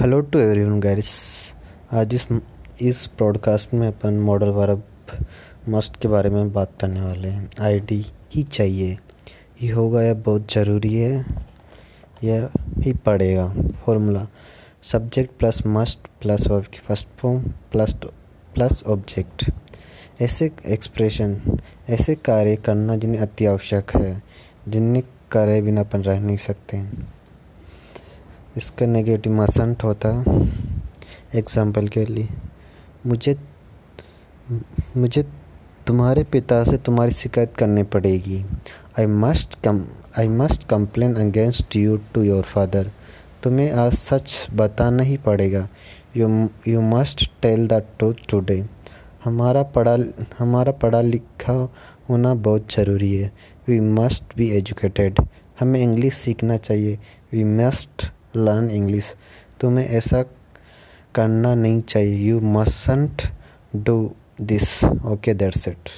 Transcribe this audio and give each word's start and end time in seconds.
Hello 0.00 0.20
to 0.20 0.38
everyone 0.38 0.80
guys 0.80 1.08
आज 1.92 2.14
इस 2.14 2.26
इस 2.80 3.10
ब्रॉडकास्ट 3.16 3.74
में 3.74 3.88
अपन 3.88 4.14
मॉडल 4.14 4.48
वर्ब 4.48 4.82
मस्ट 5.68 6.00
के 6.00 6.08
बारे 6.08 6.30
में 6.30 6.52
बात 6.52 6.72
करने 6.80 7.00
वाले 7.00 7.28
हैं। 7.28 7.50
आईडी 7.60 8.06
ही 8.34 8.42
चाहिए। 8.42 8.98
ये 9.62 9.70
होगा, 9.70 10.02
या 10.02 10.14
बहुत 10.14 10.52
ज़रूरी 10.52 10.94
है, 10.94 11.26
या 12.24 12.50
ही 12.78 12.92
पड़ेगा। 12.92 13.54
Formula 13.84 14.26
subject 14.82 15.38
plus 15.38 15.62
must 15.66 15.98
plus 16.20 16.46
verb 16.46 16.64
की 16.64 16.78
first 16.78 17.08
form 17.18 17.42
plus 17.42 17.94
plus 18.54 18.82
object 18.86 19.50
ऐसे 20.20 20.50
एक्सप्रेशन 20.66 21.58
ऐसे 21.88 22.14
कार्य 22.14 22.56
करना 22.56 22.96
जिन्हें 22.96 23.20
अति 23.20 23.46
आवश्यक 23.46 23.96
है, 23.96 24.22
जिन्हें 24.68 25.02
करे 25.30 25.62
बिना 25.62 25.80
अपन 25.80 26.02
रह 26.02 26.20
नहीं 26.20 26.36
सकते। 26.36 26.82
इसका 28.56 28.86
नेगेटिव 28.86 29.32
मसंट 29.32 29.84
होता 29.84 30.08
है 30.08 30.48
एग्ज़ाम्पल 31.34 31.88
के 31.88 32.04
लिए। 32.06 32.28
मुझे 33.06 33.36
मुझे 34.96 35.22
तुम्हारे 35.86 36.24
पिता 36.32 36.62
से 36.64 36.76
तुम्हारी 36.78 37.12
शिकायत 37.12 37.54
करनी 37.58 37.82
पड़ेगी। 37.92 38.44
I 38.98 39.06
must 39.06 39.54
come 39.64 39.84
I 40.18 40.28
must 40.28 40.68
complain 40.68 41.14
against 41.16 41.76
you 41.76 41.96
to 42.14 42.22
your 42.22 42.42
father 42.44 42.90
तुम्हें 43.42 43.70
आज 43.72 43.92
सच 43.94 44.34
बताना 44.54 45.02
ही 45.02 45.16
पड़ेगा। 45.18 45.68
You 46.16 46.28
you 46.68 46.80
must 46.82 47.30
tell 47.42 47.66
the 47.68 47.82
truth 47.98 48.28
today 48.30 48.64
हमारा 49.24 49.62
पढ़ा 49.74 49.96
हमारा 50.38 50.72
पढ़ा 50.74 51.00
लिखा 51.02 51.52
होना 52.08 52.34
बहुत 52.36 52.72
ज़रूरी 52.72 53.14
है। 53.16 53.32
वी 53.68 53.80
मस्ट 53.80 54.36
बी 54.36 54.48
एजुकेटेड 54.56 55.20
हमें 55.60 55.80
इंग्लिश 55.82 56.14
सीखना 56.14 56.56
चाहिए। 56.58 56.98
We 57.32 57.44
must 57.44 58.10
learn 58.36 58.70
English. 58.70 59.14
तुम्हें 59.60 59.86
ऐसा 59.88 60.22
करना 61.14 61.54
नहीं 61.54 61.80
चाहिए। 61.82 62.16
You 62.28 62.40
mustn't 62.40 63.22
do 63.76 63.96
this 64.40 64.84
okay 64.84 65.34
that's 65.34 65.66
it 65.68 65.88